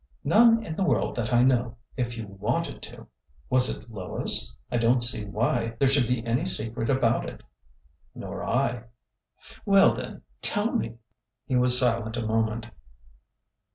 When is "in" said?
0.65-0.75